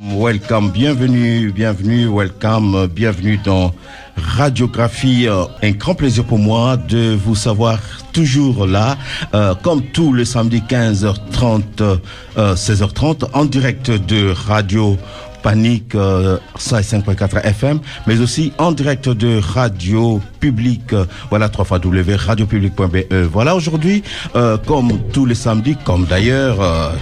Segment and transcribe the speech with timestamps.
[0.00, 3.72] Welcome, bienvenue, bienvenue, welcome, bienvenue dans
[4.16, 5.26] Radiographie.
[5.62, 7.78] Un grand plaisir pour moi de vous savoir
[8.12, 8.96] toujours là,
[9.34, 14.96] euh, comme tous les samedis 15h30, euh, 16h30, en direct de Radio
[15.42, 21.78] Panique euh, 105.4 FM, mais aussi en direct de Radio Public, euh, voilà, 3 fois
[21.78, 23.12] W, radiopublic.be.
[23.30, 24.02] Voilà, aujourd'hui,
[24.36, 26.92] euh, comme tous les samedis, comme d'ailleurs, euh,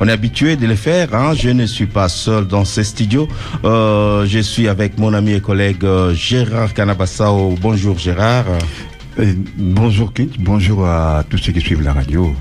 [0.00, 3.28] on est habitué de les faire, hein, je ne suis pas seul dans ces studios,
[3.64, 7.54] Euh, je suis avec mon ami et collègue euh, Gérard Canabassao.
[7.60, 8.46] Bonjour Gérard.
[9.18, 12.34] Euh, bonjour Kit, bonjour à tous ceux qui suivent la radio.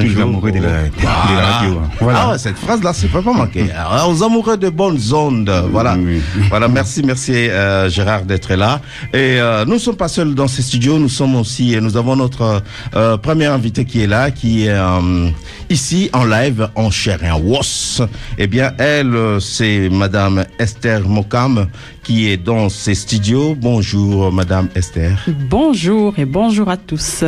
[0.00, 1.78] Tous les amoureux de la, de la radio.
[1.78, 2.06] hein.
[2.14, 3.66] Ah ouais, cette phrase-là, c'est pas pas manqué.
[3.72, 5.96] Alors, aux amoureux de bonnes ondes, voilà.
[5.96, 6.20] Oui.
[6.50, 8.80] Voilà, merci, merci euh, Gérard d'être là.
[9.12, 12.16] Et euh, nous ne sommes pas seuls dans ces studios, nous sommes aussi, nous avons
[12.16, 12.62] notre
[12.94, 15.28] euh, premier invité qui est là, qui est euh,
[15.70, 18.02] ici en live, en chair et en os.
[18.38, 21.66] Eh bien, elle, c'est Madame Esther Mokam
[22.02, 23.54] qui est dans ces studios.
[23.58, 25.16] Bonjour, Madame Esther.
[25.48, 27.24] Bonjour et bonjour à tous.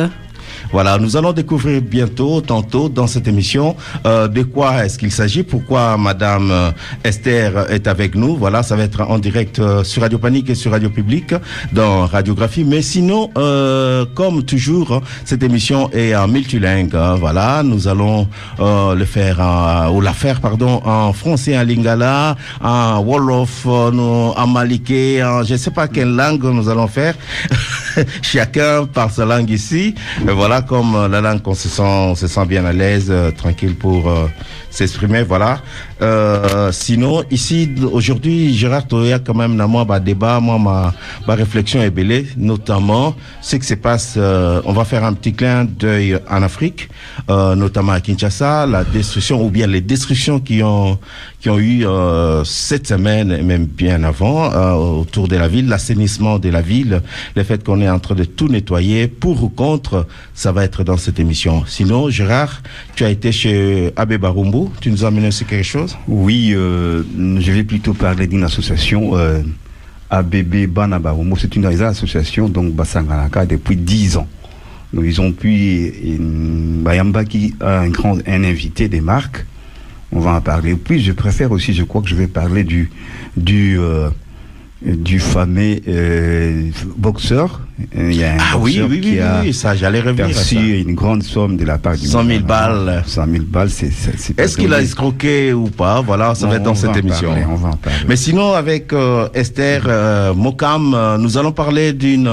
[0.71, 5.43] Voilà, nous allons découvrir bientôt, tantôt, dans cette émission, euh, de quoi est-ce qu'il s'agit,
[5.43, 6.71] pourquoi Madame euh,
[7.03, 8.35] Esther est avec nous.
[8.35, 11.33] Voilà, ça va être en direct euh, sur Radio Panique et sur Radio Public,
[11.71, 12.63] dans Radiographie.
[12.63, 16.95] Mais sinon, euh, comme toujours, cette émission est en multilingue.
[16.95, 17.15] hein.
[17.15, 18.27] voilà, nous allons
[18.59, 23.91] euh, le faire, en- ou la faire, pardon, en français, en lingala, en wolof, euh,
[24.35, 27.15] en maliké, en je ne sais pas quelle langue nous allons faire.
[28.21, 29.95] Chacun par sa langue ici.
[30.27, 33.31] Et comme euh, la langue, on se sent, on se sent bien à l'aise, euh,
[33.31, 34.27] tranquille pour euh,
[34.75, 35.23] s'exprimer.
[35.23, 35.61] Voilà.
[36.01, 40.93] Euh, sinon, ici, aujourd'hui, Gérard Toya, quand même, dans moi, bah, débat, moi, ma,
[41.27, 44.15] ma réflexion est belle, notamment ce qui se passe.
[44.17, 46.89] euh, on va faire un petit clin d'œil en Afrique,
[47.29, 50.99] euh, notamment à Kinshasa, la destruction ou bien les destructions qui ont
[51.39, 55.67] qui ont eu euh, cette semaine et même bien avant euh, autour de la ville,
[55.67, 57.03] l'assainissement de la ville,
[57.35, 60.83] le fait qu'on est en train de tout nettoyer, pour ou contre, ça va être
[60.83, 61.63] dans cette émission.
[61.67, 62.63] Sinon, Gérard,
[62.95, 65.97] tu as été chez Abbé Barumbu, tu nous as amené aussi quelque chose?
[66.07, 67.03] Oui, euh,
[67.39, 69.41] je vais plutôt parler d'une association, euh,
[70.09, 71.35] ABB Banabaromo.
[71.35, 74.27] C'est une association, donc Basanganaka, depuis 10 ans.
[74.93, 75.91] Donc ils ont pu,
[76.83, 79.45] Bayamba qui a un grand, un invité des marques.
[80.11, 80.75] On va en parler.
[80.75, 82.89] Puis je préfère aussi, je crois que je vais parler du,
[83.35, 84.09] du, euh,
[84.85, 87.61] du fameux euh, boxeur.
[87.97, 89.99] Euh, Il y a un Ah oui, boxeur oui, qui oui, a oui, ça, j'allais
[89.99, 90.35] revenir à ça.
[90.35, 93.03] perçu une grande somme de la part du 100 000 balles.
[93.05, 94.33] 100 000 balles, c'est.
[94.35, 95.99] pas Est-ce qu'il a escroqué ou pas?
[96.01, 97.29] Voilà, ça Non, va être dans cette émission.
[97.29, 97.99] parler, on va en parler.
[98.07, 102.29] Mais sinon, avec euh, Esther euh, Mokam, nous allons parler d'une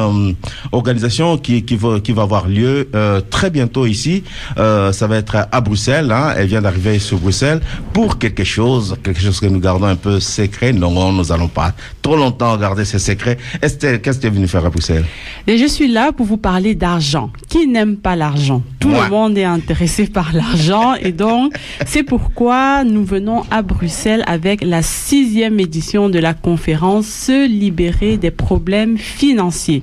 [0.71, 2.89] organisation qui, qui, va, qui va avoir lieu
[3.31, 4.23] très bientôt ici.
[4.57, 6.13] Ça va être à Bruxelles.
[6.13, 6.35] Hein.
[6.37, 7.61] Elle vient d'arriver sur Bruxelles
[7.93, 10.73] pour quelque chose, quelque chose que nous gardons un peu secret.
[10.73, 13.39] Non, nous allons pas trop longtemps garder ces secrets.
[13.63, 15.05] Esther, qu'est-ce que tu es venu faire à Bruxelles?
[15.47, 17.31] Et je suis là pour vous parler d'argent.
[17.49, 18.63] Qui n'aime pas l'argent?
[18.81, 19.05] Tout Moi.
[19.05, 21.55] le monde est intéressé par l'argent et donc
[21.87, 28.17] c'est pourquoi nous venons à Bruxelles avec la sixième édition de la conférence Se libérer
[28.17, 29.83] des problèmes financiers.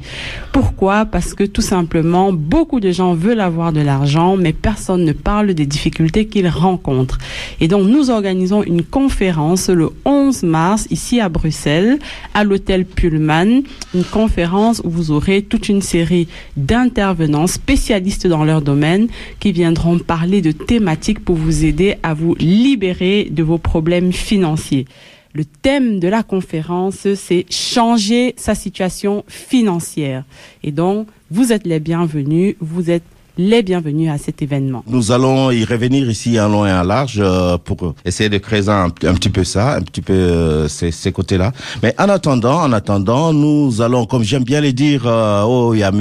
[0.52, 1.06] Pourquoi?
[1.06, 5.54] Parce que tout simplement, beaucoup de gens veulent avoir de l'argent, mais personne ne parle
[5.54, 7.18] des difficultés qu'ils rencontrent.
[7.62, 12.00] Et donc nous organisons une conférence le 11 mars ici à Bruxelles,
[12.34, 13.62] à l'hôtel Pullman,
[13.94, 16.28] une conférence où vous aurez toute une série
[16.58, 19.08] d'intervenants spécialistes dans leur domaine
[19.40, 24.86] qui viendront parler de thématiques pour vous aider à vous libérer de vos problèmes financiers.
[25.34, 30.24] Le thème de la conférence, c'est changer sa situation financière.
[30.64, 33.04] Et donc, vous êtes les bienvenus, vous êtes
[33.40, 34.84] les bienvenus à cet événement.
[34.86, 38.68] Nous allons y revenir ici en long et en large euh, pour essayer de créer
[38.68, 41.54] un, petit peu ça, un petit peu euh, ces, côtés-là.
[41.82, 45.80] Mais en attendant, en attendant, nous allons, comme j'aime bien le dire, euh, oh, il
[45.80, 45.92] y a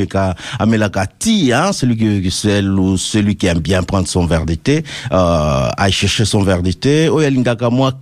[0.59, 4.83] Amelakati, hein, celui qui, celui qui aime bien prendre son verre d'été,
[5.13, 7.09] euh, chercher son verre d'été.
[7.09, 7.45] Oh, il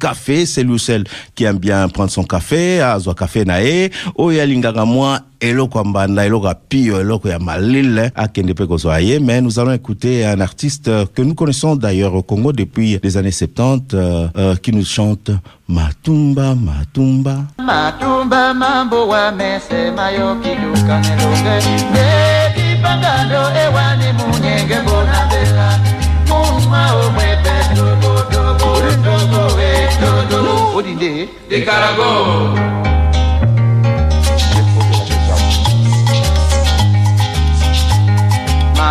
[0.00, 3.90] café, celui ou celle qui aime bien prendre son café, azwa café nae.
[4.14, 4.40] Oh, il y
[5.40, 9.18] eloko ya mbanda eloko ya pio eloko ya malile akende mpe kozwa ye.
[9.18, 13.30] Mais nous allons écouter un artiste que nous connaissons d'ailleurs au Congo depuis les années
[13.30, 15.30] 70 euh, euh, qui nous chante
[15.68, 17.38] Matumba Matumba.
[17.58, 21.56] Matumba mambo wamesema yo kiduka nelunge
[21.92, 25.78] nekipangano ewani munyenge mbona mbela
[26.28, 26.94] muma
[30.76, 32.95] odinde dekarago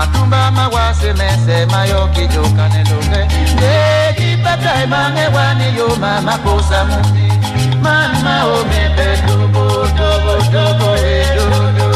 [0.05, 3.21] makumba mawase mese mayoki jokaneloke
[4.09, 7.25] ekipatai mangewani yo mamakosa muti.
[7.81, 11.89] Mama omepe tobotobotobo edodo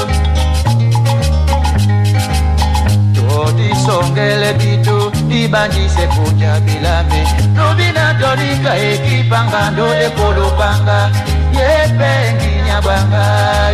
[3.16, 7.22] todisongele bitu dibandise kujabilame
[7.56, 11.10] nobina tolika ekipanga ndodekolopanga
[11.58, 13.24] yepenginyabanga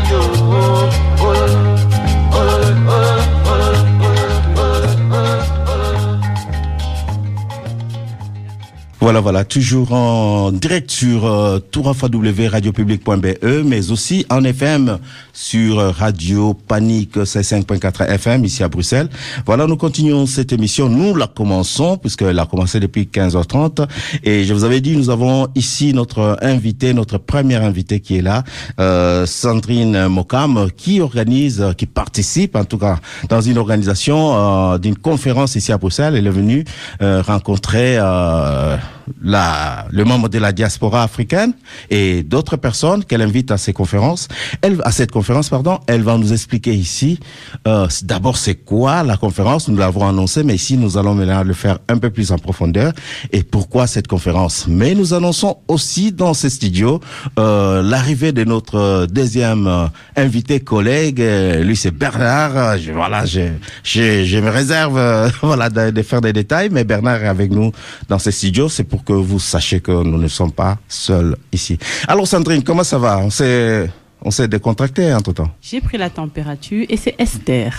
[0.10, 0.90] yo oh,
[1.22, 1.36] oh,
[2.40, 3.05] oh, oh.
[9.06, 14.98] Voilà, voilà, toujours en direct sur euh, tourafw.radiopublic.be, mais aussi en FM
[15.32, 19.08] sur euh, Radio Panique C5.4 FM ici à Bruxelles.
[19.46, 20.90] Voilà, nous continuons cette émission.
[20.90, 23.88] Nous la commençons puisqu'elle a commencé depuis 15h30
[24.24, 28.24] et je vous avais dit, nous avons ici notre invité, notre première invité qui est
[28.24, 28.44] là,
[28.80, 32.98] euh, Sandrine Mokam, qui organise, qui participe en tout cas
[33.30, 36.16] dans une organisation euh, d'une conférence ici à Bruxelles.
[36.16, 36.66] Elle est venue
[37.04, 38.00] euh, rencontrer
[39.22, 41.54] la, le membre de la diaspora africaine
[41.90, 44.28] et d'autres personnes qu'elle invite à ces conférences.
[44.62, 47.20] Elle, à cette conférence, pardon, elle va nous expliquer ici.
[47.68, 51.54] Euh, D'abord, c'est quoi la conférence Nous l'avons annoncé, mais ici, nous allons maintenant le
[51.54, 52.94] faire un peu plus en profondeur.
[53.32, 57.00] Et pourquoi cette conférence Mais nous annonçons aussi dans ces studios
[57.40, 61.22] euh, l'arrivée de notre deuxième euh, invité collègue.
[61.22, 62.78] Euh, lui, c'est Bernard.
[62.78, 63.42] Je, voilà, je,
[63.84, 67.52] je, je me réserve euh, voilà de, de faire des détails, mais Bernard est avec
[67.52, 67.72] nous
[68.10, 68.70] dans ces studios.
[68.70, 71.78] C'est pour que vous sachiez que nous ne sommes pas seuls ici.
[72.08, 73.18] Alors Sandrine, comment ça va?
[73.18, 73.90] On s'est
[74.22, 75.52] on s'est décontracté entre temps.
[75.62, 77.74] J'ai pris la température et c'est Esther.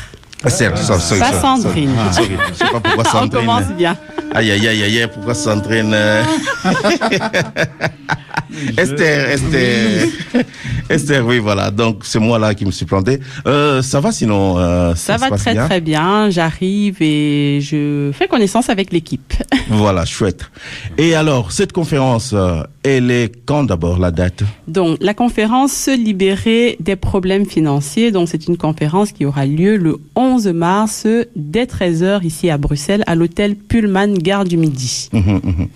[0.44, 1.90] Ah, c'est- sorry, sorry, Pas sorry, Sandrine.
[2.12, 2.14] sorry.
[2.14, 2.36] Sorry.
[2.50, 3.30] Je sais pas pourquoi On Sandrine.
[3.30, 3.96] commence bien.
[4.34, 6.22] Aïe aïe aïe aïe, aïe, pourquoi Sandrine euh,
[8.76, 10.08] Esther, Esther,
[10.90, 11.70] Esther, oui voilà.
[11.70, 13.20] Donc c'est moi là qui me suis planté.
[13.46, 15.66] Euh, ça va sinon euh, Ça va très bien?
[15.66, 16.30] très bien.
[16.30, 19.34] J'arrive et je fais connaissance avec l'équipe.
[19.68, 20.48] Voilà, chouette.
[20.96, 24.44] Et alors cette conférence, euh, elle est quand d'abord la date?
[24.68, 28.12] Donc, la conférence Se libérer des problèmes financiers.
[28.12, 33.02] Donc, c'est une conférence qui aura lieu le 11 mars dès 13h ici à Bruxelles
[33.06, 35.08] à l'hôtel Pullman Gare du Midi.
[35.12, 35.68] Mhm, mhm.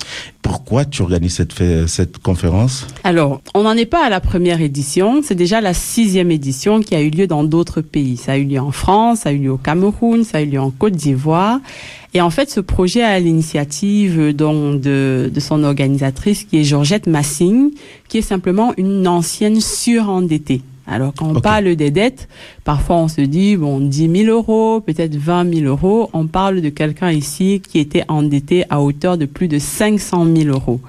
[0.42, 1.44] Pourquoi tu organises
[1.86, 2.86] cette conférence?
[3.04, 5.20] Alors, on n'en est pas à la première édition.
[5.22, 8.16] C'est déjà la sixième édition qui a eu lieu dans d'autres pays.
[8.16, 10.46] Ça a eu lieu en France, ça a eu lieu au Cameroun, ça a eu
[10.46, 11.60] lieu en Côte d'Ivoire.
[12.14, 16.64] Et en fait, ce projet a l'initiative euh, donc de, de son organisatrice qui est
[16.64, 17.70] Georgette Massing,
[18.08, 20.62] qui est simplement une ancienne surendettée.
[20.90, 22.28] Alors, quand on parle des dettes,
[22.64, 26.10] parfois on se dit, bon, 10 000 euros, peut-être 20 000 euros.
[26.12, 30.48] On parle de quelqu'un ici qui était endetté à hauteur de plus de 500 000
[30.48, 30.80] euros.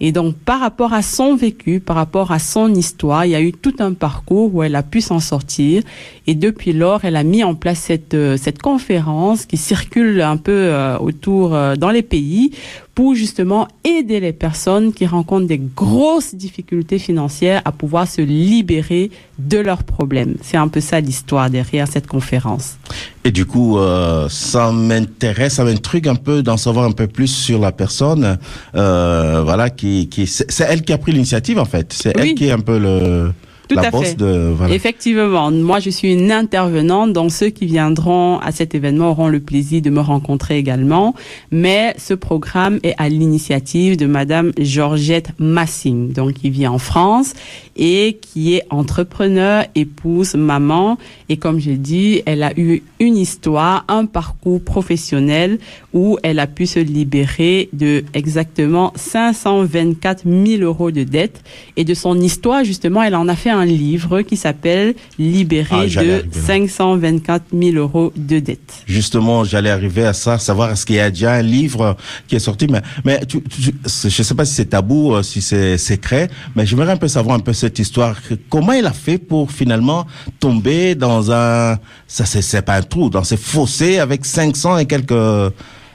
[0.00, 3.40] Et donc, par rapport à son vécu, par rapport à son histoire, il y a
[3.40, 5.82] eu tout un parcours où elle a pu s'en sortir.
[6.26, 10.36] Et depuis lors, elle a mis en place cette, euh, cette conférence qui circule un
[10.36, 12.52] peu euh, autour euh, dans les pays
[13.00, 19.10] pour justement aider les personnes qui rencontrent des grosses difficultés financières à pouvoir se libérer
[19.38, 20.34] de leurs problèmes.
[20.42, 22.76] C'est un peu ça l'histoire derrière cette conférence.
[23.24, 27.28] Et du coup, euh, ça m'intéresse, ça m'intrigue un peu d'en savoir un peu plus
[27.28, 28.36] sur la personne.
[28.74, 31.94] Euh, voilà, qui, qui c'est elle qui a pris l'initiative en fait.
[31.94, 32.22] C'est Oui.
[32.28, 33.32] elle qui est un peu le
[33.70, 34.14] Tout la à fait.
[34.16, 34.74] de voilà.
[34.74, 39.38] Effectivement, moi je suis une intervenante, donc ceux qui viendront à cet événement auront le
[39.38, 41.14] plaisir de me rencontrer également.
[41.52, 47.34] Mais ce programme est à l'initiative de Madame Georgette Massing, donc qui vit en France
[47.76, 50.98] et qui est entrepreneur, épouse, maman.
[51.28, 55.58] Et comme je dis, elle a eu une histoire, un parcours professionnel
[55.94, 61.42] où elle a pu se libérer de exactement 524 000 euros de dettes.
[61.76, 65.86] Et de son histoire, justement, elle en a fait un livre qui s'appelle Libérer Ah,
[65.86, 66.22] de arriver là.
[66.46, 68.82] 524 000 euros de dettes.
[68.86, 71.96] Justement, j'allais arriver à ça, savoir est-ce qu'il y a déjà un livre
[72.28, 72.66] qui est sorti.
[72.68, 76.66] Mais, mais tu, tu- je sais pas si c'est tabou, euh, si c'est secret, mais
[76.66, 78.16] j'aimerais un peu savoir un peu cette histoire.
[78.48, 80.06] Comment elle a fait pour finalement
[80.38, 81.76] tomber dans un,
[82.06, 85.14] ça c'est c'est pas un trou, dans ces fossés avec 500 et quelques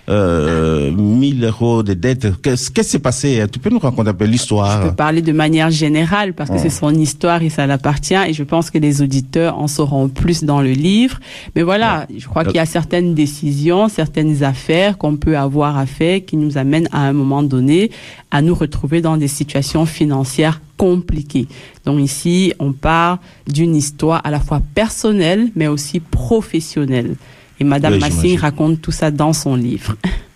[0.08, 2.42] euh, 1000 euros de dettes.
[2.42, 3.44] Qu'est-ce qui s'est passé?
[3.52, 6.58] Tu peux nous raconter un peu Je l'histoire peux parler de manière générale parce que
[6.58, 10.44] c'est son histoire et ça l'appartient et je pense que les auditeurs en sauront plus
[10.44, 11.20] dans le livre.
[11.56, 15.86] Mais voilà, je crois qu'il y a certaines décisions, certaines affaires qu'on peut avoir à
[15.86, 17.90] faire qui nous amènent à un moment donné
[18.32, 21.48] à nous retrouver dans des situations financières compliquées.
[21.86, 27.16] Donc ici, on part d'une histoire à la fois personnelle mais aussi professionnelle.
[27.60, 29.96] Et Madame Oui, Massing raconte tout ça dans son livre.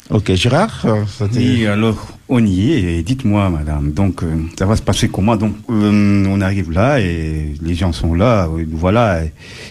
[0.09, 1.03] Ok, Gérard, euh,
[1.35, 5.35] Oui, alors, On y est, et dites-moi, madame, donc euh, ça va se passer comment?
[5.35, 9.21] Donc euh, on arrive là et les gens sont là, euh, voilà,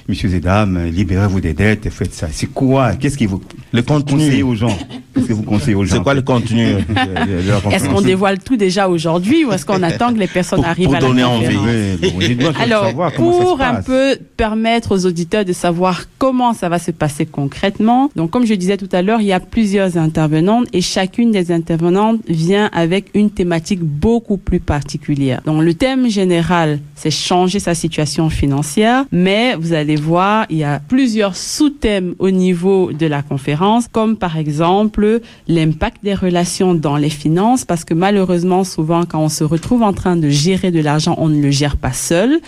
[0.08, 2.26] messieurs et dames, libérez-vous des dettes, et faites ça.
[2.32, 2.94] C'est quoi?
[2.96, 3.40] Qu'est-ce qui vous
[3.72, 4.42] Le contenu.
[4.42, 4.76] aux gens?
[5.14, 5.96] Qu'est-ce que vous conseillez aux gens?
[5.98, 6.66] C'est quoi le contenu?
[6.96, 10.68] La Est-ce qu'on dévoile tout déjà aujourd'hui ou est-ce qu'on attend que les personnes Pour-
[10.68, 11.44] arrivent pour à la donner envie.
[11.54, 16.80] conférence Oui, bon, Alors, pour un peu permettre aux auditeurs de savoir comment ça va
[16.80, 20.66] se passer concrètement, donc comme je disais tout à l'heure, il y a plusieurs intervenantes
[20.72, 25.40] et chacune des intervenantes vient avec une thématique beaucoup plus particulière.
[25.44, 30.64] Donc le thème général, c'est changer sa situation financière, mais vous allez voir, il y
[30.64, 36.96] a plusieurs sous-thèmes au niveau de la conférence, comme par exemple l'impact des relations dans
[36.96, 40.80] les finances, parce que malheureusement, souvent, quand on se retrouve en train de gérer de
[40.80, 42.40] l'argent, on ne le gère pas seul.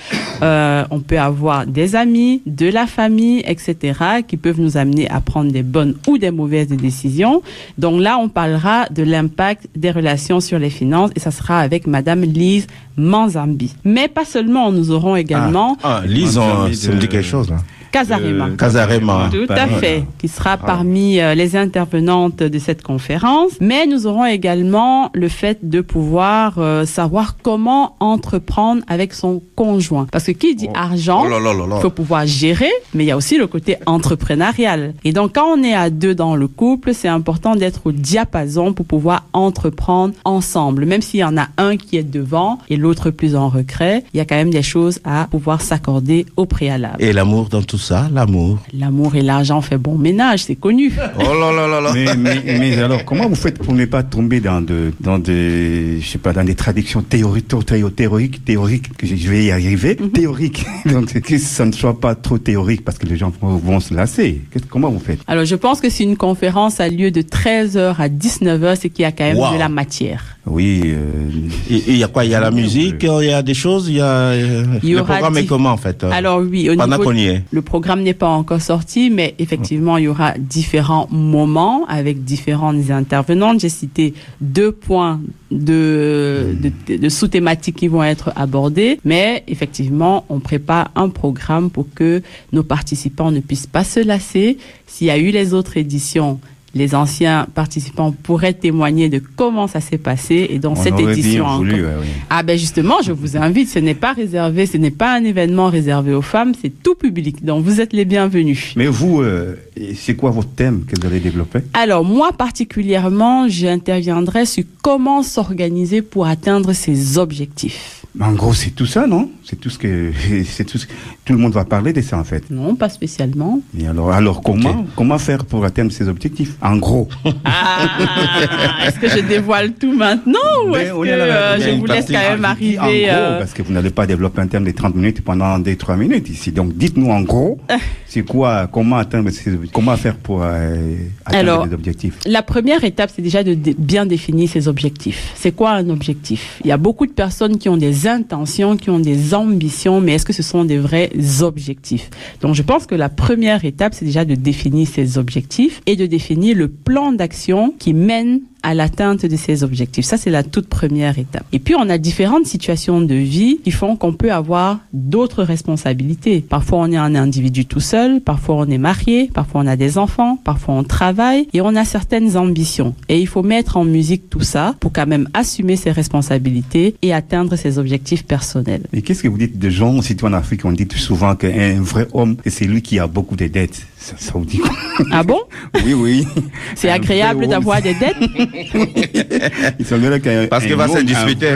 [0.42, 5.20] Euh, on peut avoir des amis, de la famille, etc., qui peuvent nous amener à
[5.20, 7.42] prendre des bonnes ou des mauvaises décisions.
[7.78, 11.86] Donc là, on parlera de l'impact des relations sur les finances, et ça sera avec
[11.86, 12.66] Madame Lise
[12.96, 13.74] Manzambi.
[13.84, 17.26] Mais pas seulement, nous aurons également Ah, Lise, Moi, on- j'ai ça me dit quelque
[17.26, 17.56] chose là.
[17.90, 18.46] Casarema.
[18.46, 19.28] Euh, Casarema.
[19.32, 23.52] Tout à fait, qui sera parmi euh, les intervenantes de cette conférence.
[23.60, 30.06] Mais nous aurons également le fait de pouvoir euh, savoir comment entreprendre avec son conjoint.
[30.10, 31.76] Parce que qui dit argent, Oh là.
[31.76, 34.94] il faut pouvoir gérer, mais il y a aussi le côté entrepreneurial.
[35.04, 38.72] Et donc, quand on est à deux dans le couple, c'est important d'être au diapason
[38.72, 40.86] pour pouvoir entreprendre ensemble.
[40.86, 44.18] Même s'il y en a un qui est devant et l'autre plus en regret, il
[44.18, 46.96] y a quand même des choses à pouvoir s'accorder au préalable.
[46.98, 48.58] Et l'amour dans tout ça, l'amour.
[48.72, 50.92] L'amour et l'argent fait bon ménage, c'est connu.
[51.18, 51.92] Oh là là là là.
[51.94, 56.00] mais, mais, mais alors, comment vous faites pour ne pas tomber dans de, dans des,
[56.00, 59.96] je sais pas, dans des traductions théoriques, théoriques, théoriques, théoriques, que je vais y arriver,
[59.96, 60.64] théoriques.
[60.86, 63.94] Donc, que ça ne soit pas trop théorique parce que les gens vont, vont se
[63.94, 64.42] lasser.
[64.68, 65.20] Comment vous faites?
[65.26, 69.02] Alors, je pense que si une conférence a lieu de 13h à 19h, c'est qu'il
[69.02, 69.54] y a quand même Wow.
[69.54, 70.36] de la matière.
[70.46, 71.28] Oui, euh,
[71.70, 72.24] Et- Il y a quoi?
[72.24, 74.06] Il y a la musique, il y a des choses, il y a.
[74.30, 76.76] euh, Il y le aura programme est dix- comment en fait euh, Alors oui, au
[76.76, 77.42] Pendant niveau qu'on y est?
[77.50, 82.90] le programme n'est pas encore sorti, mais effectivement, il y aura différents moments avec différentes
[82.90, 83.60] intervenantes.
[83.60, 85.20] J'ai cité deux points
[85.50, 86.54] de,
[86.88, 92.22] de, de sous-thématiques qui vont être abordés, mais effectivement, on prépare un programme pour que
[92.52, 94.56] nos participants ne puissent pas se lasser.
[94.86, 96.40] S'il y a eu les autres éditions,
[96.74, 101.44] les anciens participants pourraient témoigner de comment ça s'est passé et dans on cette édition
[101.44, 102.06] bien voulu, encore- ouais, oui.
[102.30, 105.68] ah ben justement, je vous invite, ce n'est pas réservé, ce n'est pas un événement
[105.68, 107.44] réservé aux femmes, c'est tout public.
[107.44, 108.72] Donc vous êtes les bienvenus.
[108.76, 109.56] Mais vous, euh,
[109.96, 111.60] c'est quoi votre thème que vous allez développer?
[111.74, 117.99] Alors moi particulièrement, j'interviendrai sur comment s'organiser pour atteindre ses objectifs.
[118.20, 119.30] En gros, c'est tout ça, non?
[119.44, 120.10] C'est tout ce que,
[120.44, 120.86] c'est tout ce
[121.24, 122.42] tout le monde va parler de ça en fait.
[122.50, 123.60] Non, pas spécialement.
[123.78, 127.08] Et alors, alors comment, comment faire pour atteindre ses objectifs En gros?
[127.44, 131.86] Ah, est-ce que je dévoile tout maintenant ou Mais est-ce on que euh, je vous
[131.86, 134.64] laisse quand même arriver En gros, euh, parce que vous n'allez pas développer un terme
[134.64, 136.52] de 30 minutes pendant des 3 minutes ici.
[136.52, 137.58] Donc, dites-nous en gros,
[138.06, 142.18] c'est quoi, comment atteindre ces, comment faire pour euh, atteindre Alors, les objectifs?
[142.26, 145.32] La première étape, c'est déjà de dé- bien définir ses objectifs.
[145.36, 146.60] C'est quoi un objectif?
[146.64, 150.14] Il y a beaucoup de personnes qui ont des intentions, qui ont des ambitions, mais
[150.14, 152.10] est-ce que ce sont des vrais objectifs?
[152.40, 156.06] Donc, je pense que la première étape, c'est déjà de définir ses objectifs et de
[156.06, 160.04] définir le plan d'action qui mène à l'atteinte de ces objectifs.
[160.04, 161.44] Ça, c'est la toute première étape.
[161.52, 166.40] Et puis, on a différentes situations de vie qui font qu'on peut avoir d'autres responsabilités.
[166.40, 169.98] Parfois, on est un individu tout seul, parfois on est marié, parfois on a des
[169.98, 172.94] enfants, parfois on travaille et on a certaines ambitions.
[173.08, 177.12] Et il faut mettre en musique tout ça pour quand même assumer ses responsabilités et
[177.12, 178.82] atteindre ses objectifs personnels.
[178.92, 182.06] Et qu'est-ce que vous dites de gens, surtout en Afrique, on dit souvent qu'un vrai
[182.12, 183.82] homme, c'est lui qui a beaucoup de dettes.
[183.98, 184.70] Ça, ça vous dit quoi
[185.10, 185.40] Ah bon
[185.84, 186.26] Oui, oui.
[186.74, 188.16] C'est agréable d'avoir des dettes
[189.78, 191.54] Il semblerait qu'un Parce que va se disputer.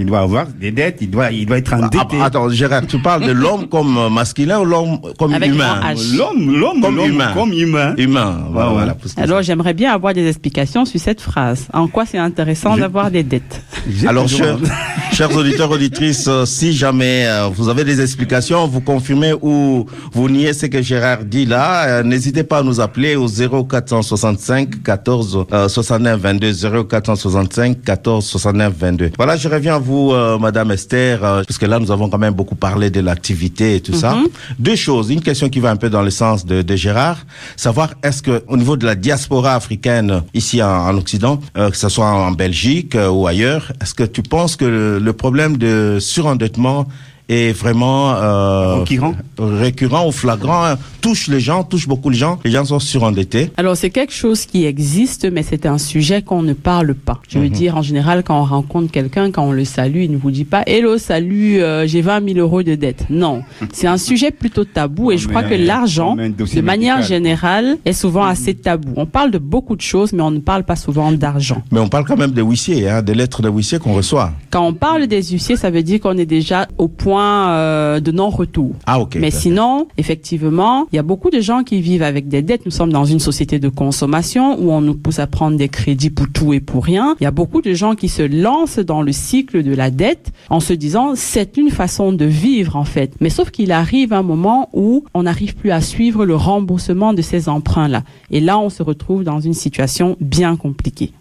[0.00, 2.16] Il doit avoir des dettes, il doit, il doit être Ah, endetté.
[2.20, 5.80] ah, attends, Gérard, tu parles de l'homme comme masculin ou l'homme comme Avec humain.
[6.16, 7.32] L'homme, l'homme, Comme humain.
[7.34, 7.94] Comme humain.
[7.98, 8.68] Humain, voilà.
[8.68, 8.74] ouais.
[8.76, 11.66] voilà, pour ce- Alors, j'aimerais bien avoir des explications sur cette phrase.
[11.72, 13.60] En quoi c'est intéressant Je- d'avoir des dettes
[14.06, 14.58] Alors, chers,
[15.12, 20.28] chers auditeurs, auditrices, euh, si jamais euh, vous avez des explications, vous confirmez ou vous
[20.28, 25.44] niez ce que Gérard dit là, euh, n'hésitez pas à nous appeler au 0465 14
[25.52, 26.52] euh, 69 22
[26.88, 29.10] 0465 14 69 22.
[29.16, 32.18] Voilà, je reviens à vous, euh, Madame Esther, euh, parce que là, nous avons quand
[32.18, 34.16] même beaucoup parlé de l'activité et tout ça.
[34.58, 35.10] Deux choses.
[35.10, 37.18] Une question qui va un peu dans le sens de, de Gérard,
[37.56, 41.76] savoir est-ce que au niveau de la diaspora africaine ici en, en Occident, euh, que
[41.76, 45.56] ce soit en Belgique euh, ou ailleurs, est-ce que tu penses que le, le problème
[45.56, 46.86] de surendettement
[47.28, 49.14] est vraiment euh, Récurrent.
[49.38, 52.38] récurrent ou flagrant, hein, touche les gens, touche beaucoup les gens.
[52.44, 53.50] Les gens sont surendettés.
[53.56, 57.20] Alors c'est quelque chose qui existe, mais c'est un sujet qu'on ne parle pas.
[57.28, 60.16] Je veux dire, en général, quand on rencontre quelqu'un, quand on le salue, il ne
[60.16, 63.04] vous dit pas Hello, salut, euh, j'ai 20 000 euros de dette.
[63.10, 63.42] Non,
[63.72, 67.02] c'est un sujet plutôt tabou et je crois que l'argent, de manière médical.
[67.04, 68.92] générale, est souvent assez tabou.
[68.96, 71.62] On parle de beaucoup de choses, mais on ne parle pas souvent d'argent.
[71.70, 74.32] Mais on parle quand même des huissiers, hein, des lettres de huissiers qu'on reçoit.
[74.50, 78.12] Quand on parle des huissiers, ça veut dire qu'on est déjà au point euh, de
[78.12, 78.72] non-retour.
[78.86, 79.16] Ah ok.
[79.20, 82.64] Mais sinon, effectivement, il y a beaucoup de gens qui vivent avec des dettes.
[82.64, 86.10] Nous sommes dans une société de consommation où on nous pousse à prendre des crédits
[86.10, 87.16] pour tout et pour rien.
[87.20, 90.32] Il y a beaucoup de gens qui se lancent dans le cycle de la dette
[90.50, 93.12] en se disant c'est une façon de vivre en fait.
[93.20, 97.22] Mais sauf qu'il arrive un moment où on n'arrive plus à suivre le remboursement de
[97.22, 98.02] ces emprunts-là.
[98.30, 101.12] Et là, on se retrouve dans une situation bien compliquée.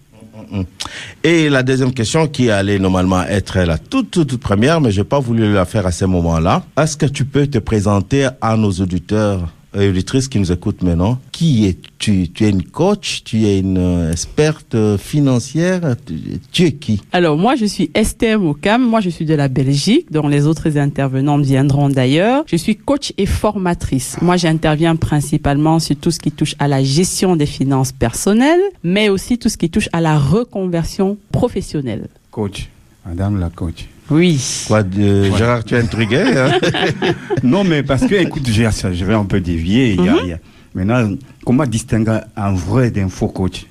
[1.24, 5.54] Et la deuxième question qui allait normalement être la toute, première, mais j'ai pas voulu
[5.54, 6.64] la faire à ce moment-là.
[6.78, 9.48] Est-ce que tu peux te présenter à nos auditeurs?
[9.82, 12.30] Et auditrices qui nous écoutent maintenant Qui es-tu?
[12.30, 17.02] Tu es une coach Tu es une euh, experte euh, financière tu, tu es qui?
[17.12, 20.78] Alors moi, je suis Esther Mokam, moi je suis de la Belgique, dont les autres
[20.78, 22.44] intervenants viendront d'ailleurs.
[22.48, 24.18] Je suis coach et formatrice.
[24.22, 29.10] Moi, j'interviens principalement sur tout ce qui touche à la gestion des finances personnelles, mais
[29.10, 32.08] aussi tout ce qui touche à la reconversion professionnelle.
[32.32, 32.70] Coach.
[33.06, 33.88] Madame la coach.
[34.10, 34.40] Oui.
[34.68, 36.52] Quoi, de- Gérard, tu es intrigué hein
[37.44, 39.94] Non, mais parce que, écoute, je vais un peu dévier.
[39.94, 40.28] il y a- Mhm.
[40.30, 40.40] y a-
[40.76, 43.66] Maintenant, comment distinguer un vrai d'un faux coach?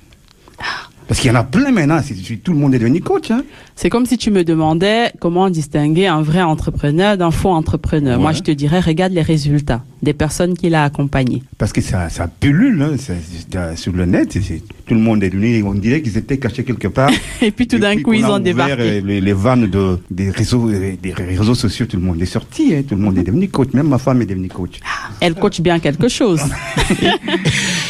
[1.07, 2.01] Parce qu'il y en a plein maintenant.
[2.43, 3.31] tout le monde est devenu coach.
[3.31, 3.43] Hein.
[3.77, 8.17] C'est comme si tu me demandais comment distinguer un vrai entrepreneur d'un faux entrepreneur.
[8.17, 8.21] Ouais.
[8.21, 11.43] Moi, je te dirais, regarde les résultats des personnes qu'il a accompagnées.
[11.57, 14.33] Parce que ça, ça pullule hein, sur le net.
[14.33, 15.63] c'est- tout le monde est devenu.
[15.63, 17.11] On dirait qu'ils étaient cachés quelque part.
[17.41, 19.01] Et puis tout d'un coup, ils ont débarqué.
[19.01, 22.73] Les, les vannes de, des, réseaux, des réseaux sociaux, tout le monde est sorti.
[22.73, 23.69] hein, tout le monde est devenu coach.
[23.73, 24.79] Même ma femme est devenue coach.
[25.19, 26.41] Elle coach bien quelque chose.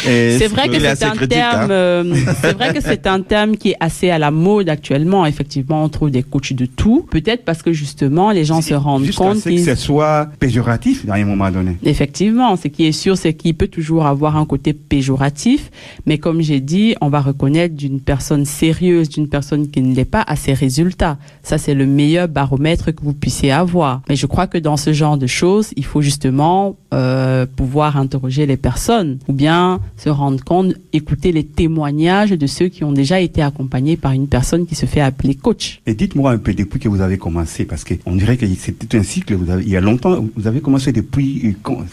[0.04, 1.62] C'est vrai que c'est un terme.
[1.64, 1.70] hein.
[1.72, 5.26] euh, c'est vrai que c'est un terme qui est assez à la mode actuellement.
[5.26, 7.06] Effectivement, on trouve des coachs de tout.
[7.10, 11.26] Peut-être parce que justement, les gens se rendent compte que ce soit péjoratif à un
[11.26, 11.78] moment donné.
[11.84, 15.70] Effectivement, ce qui est sûr, c'est qu'il peut toujours avoir un côté péjoratif,
[16.06, 20.06] mais comme j'ai dit, on va reconnaître d'une personne sérieuse, d'une personne qui ne l'est
[20.06, 21.18] pas à ses résultats.
[21.44, 24.02] Ça, c'est le meilleur baromètre que vous puissiez avoir.
[24.10, 28.46] Mais je crois que dans ce genre de choses, il faut justement euh, pouvoir interroger
[28.46, 33.20] les personnes ou bien se rendre compte, écouter les témoignages de ceux qui ont déjà
[33.20, 35.82] été accompagnés par une personne qui se fait appeler coach.
[35.86, 39.04] Et dites-moi un peu depuis que vous avez commencé, parce qu'on dirait que c'était un
[39.04, 41.84] cycle, vous avez- il y a longtemps, vous avez commencé depuis, euh, quand-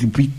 [0.00, 0.30] depuis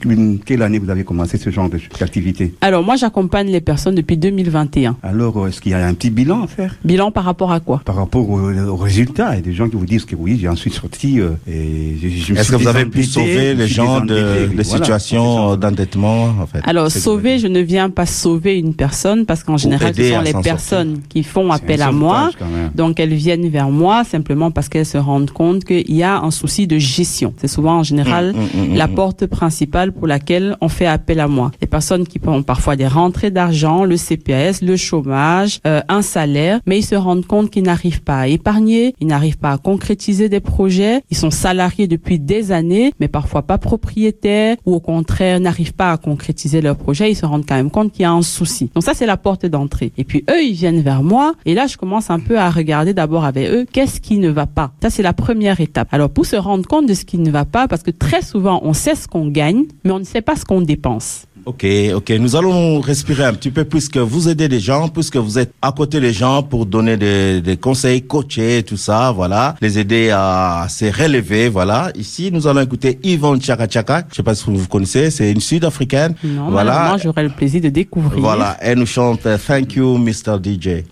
[0.46, 2.54] quelle année vous avez commencé ce genre de- d'activité?
[2.62, 4.98] Alors moi, j'accompagne les personnes depuis 2021.
[5.04, 6.76] Alors, euh, est-ce qu'il y a un petit bilan à faire?
[6.84, 7.82] Bilan par rapport à quoi?
[7.86, 10.40] Par rapport aux, aux résultats Il y a des gens qui vous disent que oui,
[10.42, 13.68] j'en suis sorti euh, et je, je me Est-ce que vous avez pu sauver les
[13.68, 16.62] gens de, des voilà, situations d'endettement en fait?
[16.64, 20.34] Alors, sauver, je ne viens pas sauver une personne parce qu'en général, ce sont les
[20.34, 22.32] personnes qui font appel à moi.
[22.76, 26.32] Donc, elles viennent vers moi simplement parce qu'elles se rendent compte qu'il y a un
[26.32, 27.34] souci de gestion.
[27.38, 31.20] C'est souvent en général Mm, mm, mm, la porte principale pour laquelle on fait appel
[31.20, 31.52] à moi.
[31.62, 36.62] Les personnes qui ont parfois des rentrées d'argent, le CPS, le chômage, euh, un salaire,
[36.66, 40.30] mais ils se rendent compte qu'ils n'arrivent pas à épargner, ils n'arrivent pas à concrétiser
[40.30, 45.42] des projets, ils sont salariés depuis des années, mais parfois pas propriétaires ou au contraire
[45.42, 48.12] n'arrivent pas à concrétiser leurs projets, ils se rendent quand même compte qu'il y a
[48.14, 48.70] un souci.
[48.74, 49.92] Donc ça, c'est la porte d'entrée.
[49.98, 52.94] Et puis eux, ils viennent vers moi et là, je commence un peu à regarder
[52.94, 54.72] d'abord avec eux qu'est-ce qui ne va pas?
[54.82, 55.90] Ça, c'est la première étape.
[55.92, 58.62] Alors pour se rendre compte de ce qui ne va pas, parce que très souvent,
[58.64, 61.26] on sait ce qu'on gagne, mais on ne sait pas ce qu'on dépense.
[61.46, 62.10] Ok, ok.
[62.20, 65.72] Nous allons respirer un petit peu puisque vous aidez les gens, puisque vous êtes à
[65.72, 70.68] côté des gens pour donner des, des conseils, coacher, tout ça, voilà, les aider à
[70.70, 71.92] se relever, voilà.
[71.96, 74.04] Ici, nous allons écouter Yvonne Chaka Chaka.
[74.12, 76.14] Je sais pas si vous connaissez, c'est une Sud-africaine.
[76.24, 76.96] Non, voilà.
[77.02, 78.22] j'aurai le plaisir de découvrir.
[78.22, 80.38] Voilà, elle nous chante euh, Thank you, Mr.
[80.44, 80.84] DJ.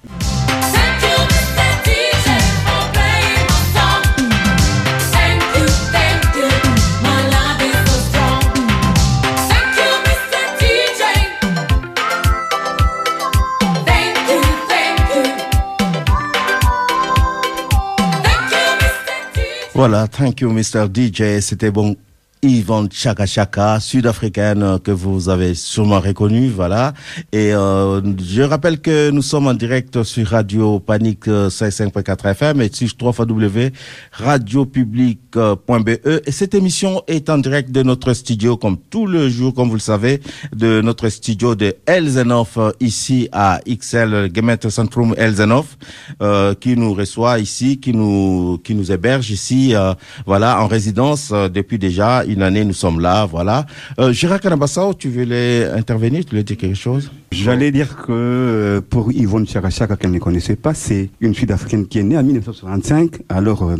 [19.91, 20.87] Voilà, thank you, Mr.
[20.87, 21.39] DJ.
[21.41, 21.95] C'était bon.
[22.41, 26.93] Yvonne Chaka Chaka, sud-africaine euh, que vous avez sûrement reconnue, voilà.
[27.31, 32.61] Et euh, je rappelle que nous sommes en direct sur Radio Panique euh, 55.4 FM
[32.61, 35.89] et sur www.radiopublic.be.
[36.25, 39.75] Et cette émission est en direct de notre studio, comme tout le jour, comme vous
[39.75, 40.21] le savez,
[40.55, 45.77] de notre studio de Elzenhof euh, ici à XL Gemeente Centrum Elzenhof,
[46.21, 49.93] euh, qui nous reçoit ici, qui nous qui nous héberge ici, euh,
[50.25, 52.63] voilà, en résidence euh, depuis déjà une année.
[52.63, 53.65] Nous sommes là, voilà.
[53.99, 57.11] Euh, Gérard Kanabassao, tu voulais intervenir, tu voulais dire quelque chose?
[57.31, 61.99] J'allais dire que euh, pour Yvonne Charachaka, qu'elle ne connaissait pas, c'est une Sud-Africaine qui
[61.99, 63.21] est née en 1965.
[63.29, 63.75] Alors, euh,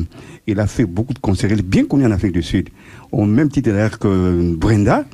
[0.48, 1.52] elle a fait beaucoup de concerts.
[1.52, 2.70] Elle est bien connue en Afrique du Sud.
[3.12, 5.06] Au même titre d'ailleurs que Brenda,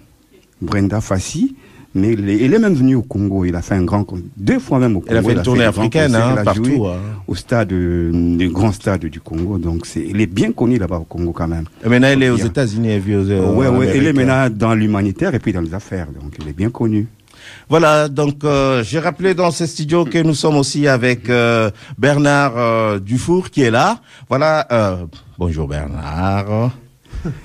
[0.62, 1.56] Brenda Fassi.
[1.96, 3.46] Mais elle est, même venue au Congo.
[3.46, 4.06] Elle a fait un grand,
[4.38, 5.12] deux fois même au Congo.
[5.12, 6.98] Elle a fait une tournée africaine, hein, partout, hein.
[7.28, 9.58] Au stade, euh, le grand stade du Congo.
[9.58, 11.66] Donc, c'est, elle est bien connue là-bas au Congo quand même.
[11.84, 12.38] Et maintenant, elle est aux.
[12.38, 15.62] États-Unis, vit aux, euh, ouais, en ouais, elle est maintenant dans l'humanitaire et puis dans
[15.62, 16.08] les affaires.
[16.08, 17.08] Donc, elle est bien connue.
[17.70, 22.58] Voilà, donc euh, j'ai rappelé dans ce studio que nous sommes aussi avec euh, Bernard
[22.58, 24.00] euh, Dufour qui est là.
[24.30, 25.06] Voilà, euh,
[25.38, 26.72] bonjour Bernard.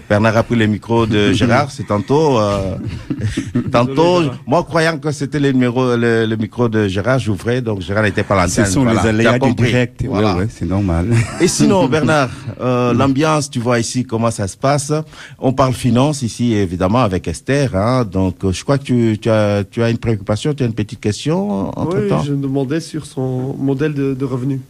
[0.09, 2.77] Bernard a pris le micro de Gérard, c'est tantôt, euh,
[3.73, 8.03] tantôt, moi croyant que c'était le numéro, le, le micro de Gérard, j'ouvrais, donc Gérard
[8.05, 10.05] n'était pas à Ce sont Voilà, les aléas du direct.
[10.07, 10.35] Voilà.
[10.35, 11.07] Ouais, ouais, c'est normal.
[11.41, 14.93] Et sinon, Bernard, euh, l'ambiance, tu vois ici comment ça se passe.
[15.39, 17.75] On parle finance ici, évidemment, avec Esther.
[17.75, 20.67] Hein, donc, euh, je crois que tu, tu, as, tu as une préoccupation, tu as
[20.67, 22.23] une petite question entre Oui, temps.
[22.23, 24.61] je me demandais sur son modèle de, de revenu.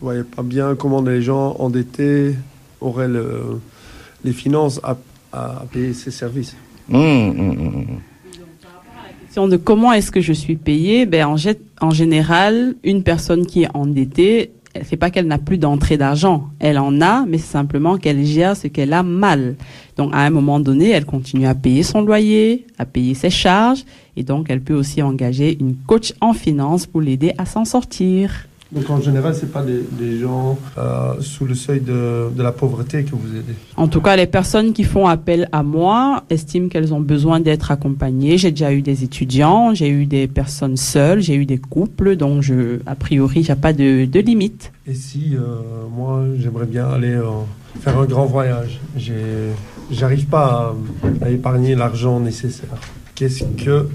[0.00, 2.34] Je voyais pas bien comment les gens endettés
[2.80, 3.60] auraient le-
[4.24, 4.96] les finances à,
[5.32, 6.56] à payer ces services.
[6.92, 7.86] Hum, hum, hum.
[9.24, 11.36] question de comment est-ce que je suis payé, ben en,
[11.80, 16.48] en général, une personne qui est endettée, elle fait pas qu'elle n'a plus d'entrée d'argent.
[16.58, 19.56] Elle en a, mais c'est simplement qu'elle gère ce qu'elle a mal.
[19.96, 23.84] Donc, à un moment donné, elle continue à payer son loyer, à payer ses charges,
[24.16, 28.46] et donc elle peut aussi engager une coach en finance pour l'aider à s'en sortir.
[28.72, 32.52] Donc en général, c'est pas des, des gens euh, sous le seuil de, de la
[32.52, 33.54] pauvreté que vous aidez.
[33.76, 37.72] En tout cas, les personnes qui font appel à moi estiment qu'elles ont besoin d'être
[37.72, 38.38] accompagnées.
[38.38, 42.42] J'ai déjà eu des étudiants, j'ai eu des personnes seules, j'ai eu des couples, donc
[42.42, 44.70] je, a priori, a pas de, de limite.
[44.86, 45.40] Et si euh,
[45.92, 47.24] moi, j'aimerais bien aller euh,
[47.80, 49.14] faire un grand voyage, j'ai,
[49.90, 50.74] j'arrive pas
[51.22, 52.68] à, à épargner l'argent nécessaire.
[53.16, 53.88] Qu'est-ce que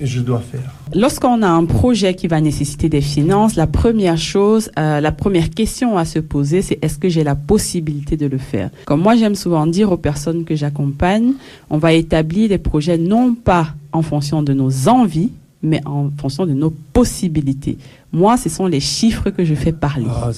[0.00, 4.70] je dois faire Lorsqu'on a un projet qui va nécessiter des finances, la première chose,
[4.78, 8.38] euh, la première question à se poser, c'est est-ce que j'ai la possibilité de le
[8.38, 8.70] faire?
[8.84, 11.32] Comme moi, j'aime souvent dire aux personnes que j'accompagne,
[11.70, 15.30] on va établir des projets non pas en fonction de nos envies,
[15.62, 17.78] mais en fonction de nos possibilités.
[18.12, 20.06] Moi, ce sont les chiffres que je fais parler.
[20.08, 20.30] Ah,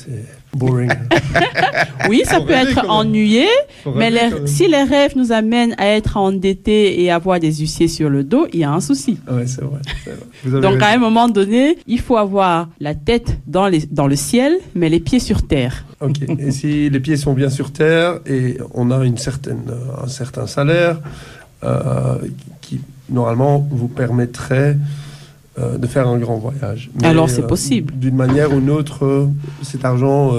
[0.57, 0.91] boring.
[2.09, 3.47] Oui, ça Faut peut être ennuyé,
[3.97, 8.09] mais les- si les rêves nous amènent à être endettés et avoir des huissiers sur
[8.11, 9.19] le dos, il y a un souci.
[9.29, 9.81] Ouais, c'est vrai.
[10.05, 10.19] c'est vrai.
[10.45, 14.07] Vous avez Donc, à un moment donné, il faut avoir la tête dans, les, dans
[14.07, 15.85] le ciel, mais les pieds sur terre.
[16.01, 16.17] Ok.
[16.39, 19.63] Et si les pieds sont bien sur terre et on a une certaine,
[20.03, 20.99] un certain salaire
[21.65, 22.19] euh,
[22.61, 24.77] qui normalement vous permettrait
[25.59, 26.91] euh, de faire un grand voyage.
[27.01, 27.95] Mais, Alors, c'est euh, possible.
[27.97, 29.27] D'une manière ou d'une autre, euh,
[29.63, 30.33] cet argent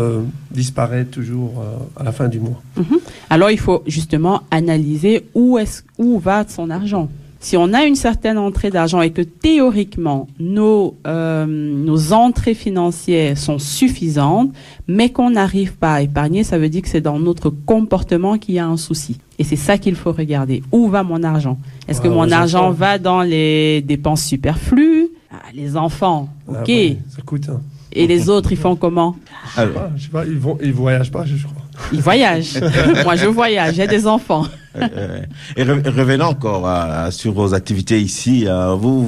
[0.51, 1.63] disparaît toujours
[1.95, 2.61] à la fin du mois.
[3.31, 7.09] Alors, il faut justement analyser où, est où va son argent.
[7.39, 13.37] Si on a une certaine entrée d'argent et que théoriquement nos, euh, nos entrées financières
[13.37, 14.51] sont suffisantes,
[14.87, 18.55] mais qu'on n'arrive pas à épargner, ça veut dire que c'est dans notre comportement qu'il
[18.55, 19.17] y a un souci.
[19.39, 20.63] Et c'est ça qu'il faut regarder.
[20.71, 21.59] Où va mon argent?
[21.87, 25.07] Est-ce que Ah, mon argent va dans les dépenses superflues?
[25.31, 26.67] Ah, Les enfants, Ah ok.
[26.69, 27.49] ouais, ça coûte.
[27.49, 27.61] hein.
[27.93, 29.15] Et les autres, ils font comment?
[29.49, 31.61] Je sais Alors, pas, je sais pas, ils vont, ils voyagent pas, je crois.
[31.93, 32.59] Ils voyagent.
[33.03, 34.45] Moi, je voyage, j'ai des enfants.
[34.81, 35.19] Euh,
[35.55, 36.67] et re- revenons encore
[37.11, 38.45] sur vos activités ici.
[38.47, 39.01] euh, Vous,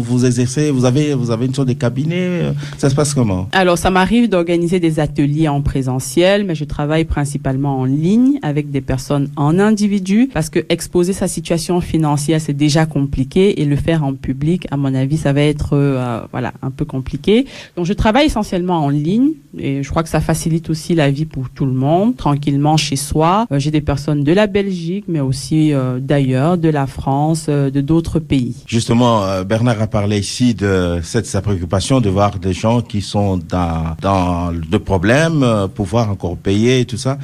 [0.00, 2.14] vous, exercez, vous avez, vous avez une sorte de cabinet.
[2.18, 3.48] euh, Ça se passe comment?
[3.52, 8.70] Alors, ça m'arrive d'organiser des ateliers en présentiel, mais je travaille principalement en ligne avec
[8.70, 13.76] des personnes en individu parce que exposer sa situation financière, c'est déjà compliqué et le
[13.76, 17.46] faire en public, à mon avis, ça va être euh, voilà un peu compliqué.
[17.76, 21.24] Donc, je travaille essentiellement en ligne et je crois que ça facilite aussi la vie
[21.26, 23.46] pour tout le monde, tranquillement chez soi.
[23.52, 27.70] Euh, J'ai des personnes de la Belgique, mais aussi euh, d'ailleurs, de la France, euh,
[27.70, 28.54] de d'autres pays.
[28.66, 33.00] Justement, euh, Bernard a parlé ici de cette sa préoccupation de voir des gens qui
[33.02, 37.18] sont dans dans de problèmes, pouvoir encore payer et tout ça.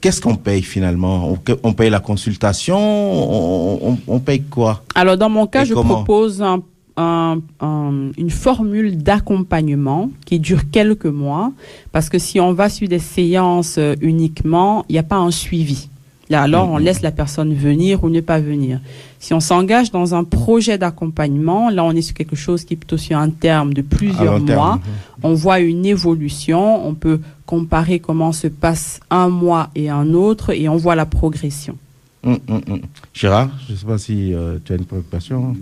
[0.00, 1.30] Qu'est-ce qu'on paye finalement?
[1.32, 4.82] On, on paye la consultation, on, on, on paye quoi?
[4.94, 6.62] Alors, dans mon cas, Et je propose un-
[6.96, 11.52] un- un- une formule d'accompagnement qui dure quelques mois,
[11.92, 15.88] parce que si on va sur des séances uniquement, il n'y a pas un suivi.
[16.28, 18.80] Là, alors, on laisse la personne venir ou ne pas venir.
[19.20, 22.76] Si on s'engage dans un projet d'accompagnement, là, on est sur quelque chose qui est
[22.76, 24.58] plutôt sur un terme de plusieurs terme.
[24.58, 24.80] mois.
[25.22, 30.50] On voit une évolution, on peut comparer comment se passe un mois et un autre,
[30.50, 31.76] et on voit la progression.
[32.24, 32.80] Hum, hum, hum.
[33.14, 35.56] Gérard, je ne sais pas si euh, tu as une préoccupation.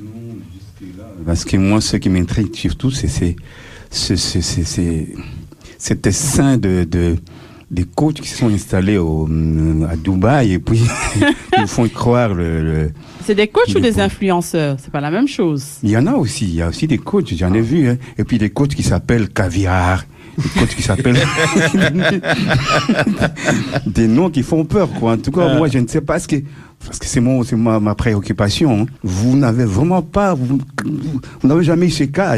[1.26, 3.36] Parce que moi, ce qui m'intrigue surtout, c'est
[3.90, 7.16] cet essaim de, de
[7.70, 9.28] des coachs qui se sont installés au,
[9.90, 10.80] à Dubaï et puis
[11.16, 12.90] ils nous font croire le, le-
[13.24, 14.76] C'est des coachs ou des influenceurs?
[14.82, 15.64] C'est pas la même chose.
[15.82, 17.96] Il y en a aussi, il y a aussi des coachs, j'en ai vu, hein.
[18.18, 20.04] et puis des coachs qui s'appellent Caviar,
[20.38, 21.16] des coachs qui s'appellent
[23.86, 25.12] des noms qui font peur, quoi.
[25.12, 26.36] En tout cas, moi, je ne sais pas ce que
[26.84, 28.82] parce que c'est mon, c'est ma, ma préoccupation.
[28.82, 28.86] hein.
[29.02, 32.36] Vous n'avez vraiment pas, vous, vous, n'avez jamais eu ce cas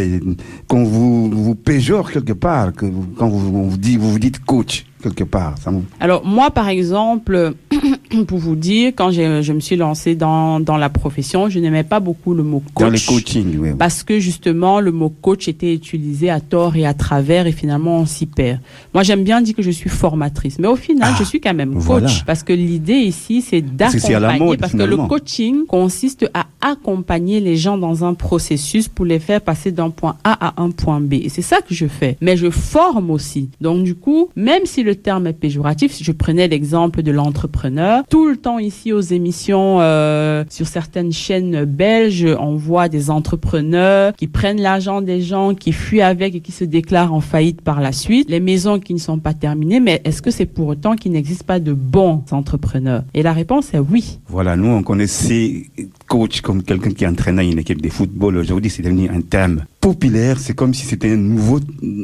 [0.69, 2.87] qu'on vous, vous péjore quelque part, que
[3.19, 5.57] quand vous, on vous dit, vous vous dites coach quelque part.
[5.59, 7.55] Ça Alors moi, par exemple,
[8.27, 12.01] pour vous dire, quand je me suis lancée dans, dans la profession, je n'aimais pas
[12.01, 12.85] beaucoup le mot coach.
[12.87, 13.71] dans les coachings, oui.
[13.79, 17.99] Parce que justement, le mot coach était utilisé à tort et à travers et finalement
[17.99, 18.61] on s'y perd.
[18.95, 21.55] Moi, j'aime bien dire que je suis formatrice, mais au final, Ah, je suis quand
[21.55, 22.09] même coach voilà.
[22.27, 24.57] parce que l'idée ici, c'est d'accompagner.
[24.57, 29.41] Parce que le coaching consiste à accompagner les gens dans un processus pour les faire
[29.41, 31.15] passer d'un point A à un point B.
[31.15, 32.17] Et c'est ça que je fais.
[32.21, 33.51] Mais je forme aussi.
[33.61, 38.05] Donc du coup, même si le terme est péjoratif, si je prenais l'exemple de l'entrepreneur,
[38.09, 44.13] tout le temps ici aux émissions euh, sur certaines chaînes belges, on voit des entrepreneurs
[44.15, 47.81] qui prennent l'argent des gens, qui fuient avec et qui se déclarent en faillite par
[47.81, 48.31] la suite.
[48.31, 51.45] Les maisons qui ne sont pas terminées, mais est-ce que c'est pour autant qu'il n'existe
[51.45, 53.05] pas de bons entrepreneurs?
[53.15, 54.19] Et la réponse est oui.
[54.29, 55.67] Voilà, nous, on connaissait
[56.09, 58.37] coach comme quelqu'un qui entraînait une équipe de football.
[58.37, 60.39] Aujourd'hui, c'est devenu un terme populaire.
[60.39, 61.61] C'est comme si c'était un nouveau,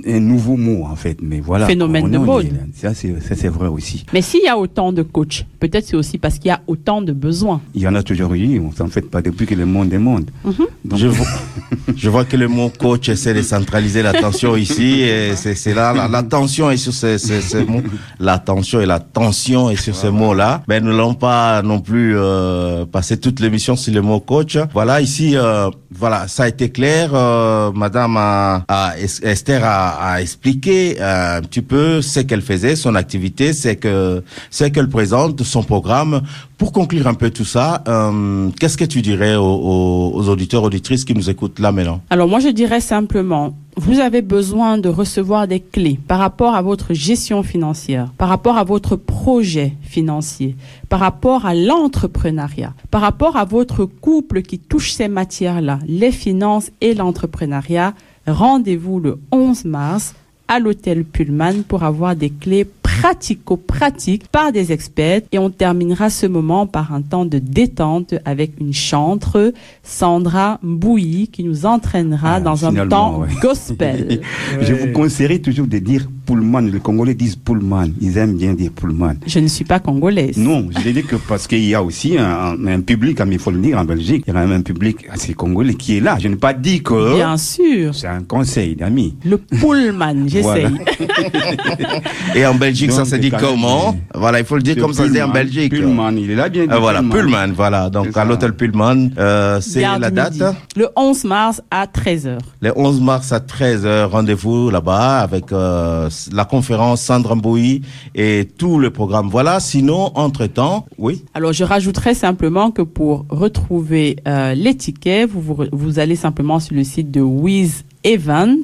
[0.06, 1.18] un nouveau mot, en fait.
[1.22, 1.66] Mais voilà.
[1.66, 2.48] Phénomène de mode.
[2.82, 4.04] Ça, c'est, ça, c'est vrai aussi.
[4.12, 7.00] Mais s'il y a autant de coachs, peut-être c'est aussi parce qu'il y a autant
[7.00, 7.60] de besoins.
[7.76, 8.58] Il y en a toujours eu.
[8.58, 10.30] On s'en fait pas depuis que le monde est monde.
[10.44, 10.66] Mhm.
[10.84, 11.26] Donc, Je vois,
[11.96, 15.02] je vois que le mot coach essaie de centraliser l'attention ici.
[15.02, 17.82] Et c'est, c'est là, la, la tension est sur ces, ces, ces mots.
[18.18, 20.62] La tension et la tension est sur ces mots-là.
[20.66, 24.58] Ben, nous n'allons pas non plus euh, passer toute l'émission sur le mot coach.
[24.72, 27.10] Voilà, ici, euh, voilà, ça a été clair.
[27.14, 32.42] Euh, Madame a, a- Es- Esther a, a expliqué euh, un petit peu ce qu'elle
[32.42, 36.22] faisait, son activité, c'est que, c'est qu'elle présente, son programme.
[36.58, 41.14] Pour conclure un peu tout ça, euh, qu'est-ce que tu dirais aux, auditeurs, auditrices qui
[41.14, 42.00] nous écoutent là maintenant?
[42.08, 46.62] Alors moi je dirais simplement, vous avez besoin de recevoir des clés par rapport à
[46.62, 50.56] votre gestion financière, par rapport à votre projet financier,
[50.88, 56.70] par rapport à l'entrepreneuriat, par rapport à votre couple qui touche ces matières-là, les finances
[56.80, 57.94] et l'entrepreneuriat.
[58.26, 60.14] Rendez-vous le 11 mars
[60.52, 66.26] à l'hôtel Pullman pour avoir des clés pratico-pratiques par des experts et on terminera ce
[66.26, 72.40] moment par un temps de détente avec une chantre, Sandra Bouilly, qui nous entraînera Ah,
[72.40, 73.28] dans un temps ouais.
[73.40, 74.20] gospel.
[74.60, 76.60] Je vous conseillerais toujours de dire Pullman.
[76.72, 77.86] Les Congolais disent Pullman.
[78.00, 79.14] Ils aiment bien dire Pullman.
[79.26, 80.36] Je ne suis pas congolaise.
[80.36, 83.32] Non, je l'ai dit que parce qu'il y a aussi un, un- un public, comme
[83.32, 85.96] il faut le dire en Belgique, il y a même un public assez congolais qui
[85.98, 86.16] est là.
[86.20, 87.94] Je n'ai pas dit que Bien sûr.
[87.94, 89.14] c'est un conseil d'amis.
[89.24, 90.66] Le Pullman, j'essaye.
[90.66, 92.00] Voilà.
[92.34, 95.10] Et en Belgique, ça se dit comment Voilà, il faut le dire comme ça se
[95.10, 95.72] dit en Pullman, Belgique.
[95.72, 96.72] Pullman, il est là bien dit.
[96.72, 97.90] Euh, voilà, Pullman, voilà.
[97.90, 100.44] Donc à l'hôtel Pullman, euh, c'est la date midi.
[100.76, 102.38] Le 11 mars à 13h.
[102.60, 107.82] le 11 mars à 13h, rendez-vous là-bas avec euh, la conférence Sandra Mbouy
[108.14, 109.28] et tout le programme.
[109.28, 115.40] Voilà, sinon, entre-temps, oui, Alors, je rajouterais simplement que pour retrouver euh, les tickets, vous,
[115.40, 118.56] vous, vous allez simplement sur le site de Wiz Event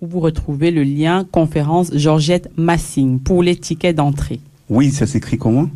[0.00, 4.40] où vous retrouvez le lien conférence Georgette Massing pour les tickets d'entrée.
[4.68, 5.68] Oui, ça s'écrit comment?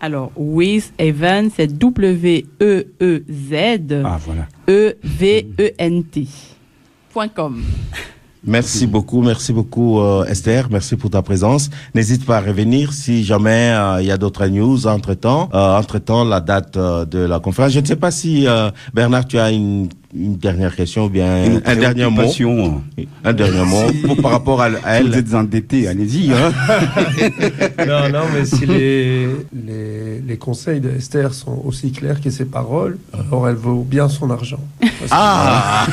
[0.00, 3.54] Alors, Wiz Event, c'est E W-E-E-Z
[4.04, 4.48] Ah, voilà.
[4.68, 6.26] E-V-E-N-T.
[8.44, 11.68] Merci beaucoup, merci beaucoup euh, Esther, merci pour ta présence.
[11.94, 15.50] N'hésite pas à revenir si jamais euh, il y a d'autres news entre-temps.
[15.52, 17.72] Euh, entre-temps, la date de la conférence.
[17.72, 18.46] Je ne sais pas si
[18.94, 22.22] Bernard, tu as une, une dernière question ou bien Une un dernier mot.
[23.24, 25.06] Un dernier mot pour- par rapport à, à Si elle.
[25.08, 26.32] vous êtes endetté, allez-y.
[26.32, 26.52] Hein.
[27.86, 32.98] Non, non, mais si les, les, les conseils d'Esther sont aussi clairs que ses paroles,
[33.14, 34.60] alors elle vaut bien son argent.
[35.10, 35.86] Ah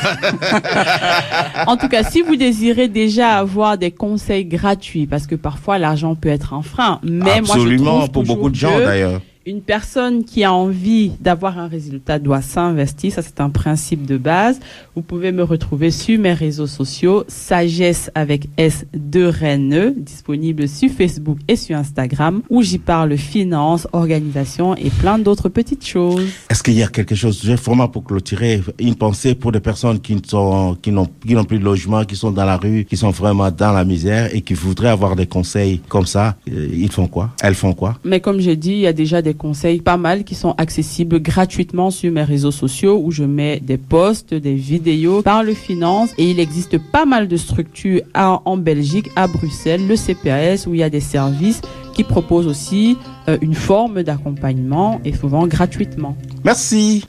[1.66, 6.14] En tout cas, si vous désirez déjà avoir des conseils gratuits, parce que parfois l'argent
[6.14, 9.20] peut être un frein, mais moi je Absolument, trouve pour beaucoup de gens d'ailleurs.
[9.48, 13.14] Une personne qui a envie d'avoir un résultat doit s'investir.
[13.14, 14.60] Ça, c'est un principe de base.
[14.94, 20.90] Vous pouvez me retrouver sur mes réseaux sociaux, Sagesse avec S de Rennes, disponible sur
[20.90, 26.28] Facebook et sur Instagram, où j'y parle finance, organisation et plein d'autres petites choses.
[26.50, 29.98] Est-ce qu'il y a quelque chose, j'ai vraiment pour clôturer, une pensée pour des personnes
[29.98, 32.84] qui ne sont, qui n'ont, qui n'ont plus de logement, qui sont dans la rue,
[32.84, 36.68] qui sont vraiment dans la misère et qui voudraient avoir des conseils comme ça, euh,
[36.70, 37.30] ils font quoi?
[37.40, 37.98] Elles font quoi?
[38.04, 41.20] Mais comme j'ai dit, il y a déjà des conseils pas mal qui sont accessibles
[41.20, 46.30] gratuitement sur mes réseaux sociaux où je mets des posts, des vidéos, parle finance et
[46.30, 50.82] il existe pas mal de structures en Belgique, à Bruxelles, le CPAS où il y
[50.82, 51.62] a des services
[51.94, 52.96] qui proposent aussi
[53.28, 56.16] euh, une forme d'accompagnement et souvent gratuitement.
[56.44, 57.04] Merci.